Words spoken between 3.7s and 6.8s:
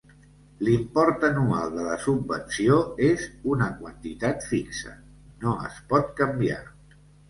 quantitat fixa, no es pot canviar.